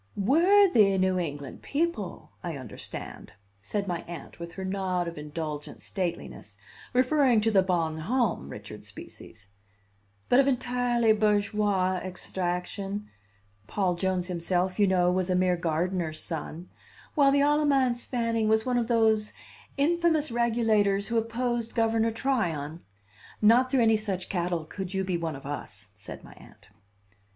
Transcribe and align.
"Worthy 0.17 0.97
New 0.97 1.19
England 1.19 1.61
people, 1.61 2.31
I 2.41 2.57
understand," 2.57 3.33
said 3.61 3.87
my 3.87 4.01
Aunt 4.07 4.39
with 4.39 4.53
her 4.53 4.65
nod 4.65 5.07
of 5.07 5.15
indulgent 5.15 5.79
stateliness, 5.79 6.57
referring 6.91 7.39
to 7.41 7.51
the 7.51 7.61
Bon 7.61 7.99
Homme 7.99 8.49
Richard 8.49 8.83
species, 8.83 9.49
"but 10.27 10.39
of 10.39 10.47
entirely 10.47 11.13
bourgeois 11.13 11.97
extraction 11.97 13.11
Paul 13.67 13.93
Jones 13.93 14.25
himself, 14.25 14.79
you 14.79 14.87
know, 14.87 15.11
was 15.11 15.29
a 15.29 15.35
mere 15.35 15.55
gardener's 15.55 16.19
son 16.19 16.69
while 17.13 17.31
the 17.31 17.41
Alamance 17.41 18.07
Fanning 18.07 18.49
was 18.49 18.65
one 18.65 18.79
of 18.79 18.87
those 18.87 19.33
infamous 19.77 20.31
regulators 20.31 21.09
who 21.09 21.17
opposed 21.19 21.75
Governor 21.75 22.09
Tryon. 22.09 22.81
Not 23.39 23.69
through 23.69 23.83
any 23.83 23.97
such 23.97 24.29
cattle 24.29 24.65
could 24.65 24.95
you 24.95 25.03
be 25.03 25.15
one 25.19 25.35
of 25.35 25.45
us," 25.45 25.89
said 25.95 26.23
my 26.23 26.33
Aunt. 26.37 26.69